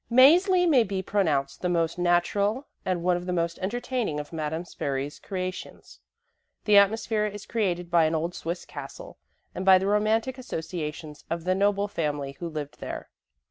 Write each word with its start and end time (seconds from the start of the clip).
"Mäzli" 0.11 0.67
may 0.67 0.83
be 0.83 1.03
pronounced 1.03 1.61
the 1.61 1.69
most 1.69 1.99
natural 1.99 2.67
and 2.83 3.03
one 3.03 3.15
of 3.15 3.27
the 3.27 3.31
most 3.31 3.59
entertaining 3.59 4.19
of 4.19 4.33
Madame 4.33 4.63
Spyri's 4.65 5.19
creations. 5.19 5.99
The 6.65 6.75
atmosphere 6.75 7.27
is 7.27 7.45
created 7.45 7.91
by 7.91 8.05
an 8.05 8.15
old 8.15 8.33
Swiss 8.33 8.65
castle 8.65 9.19
and 9.53 9.63
by 9.63 9.77
the 9.77 9.85
romantic 9.85 10.39
associations 10.39 11.23
of 11.29 11.43
the 11.43 11.53
noble 11.53 11.87
family 11.87 12.31
who 12.39 12.49
lived 12.49 12.79
there. 12.79 13.11